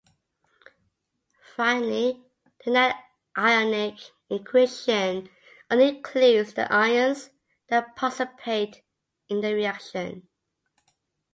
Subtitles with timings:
[1.55, 2.25] Finally,
[2.65, 2.95] the net
[3.37, 3.99] ionic
[4.31, 5.29] equation
[5.69, 7.29] only includes the ions
[7.67, 8.81] that participate
[9.29, 10.27] in the reaction.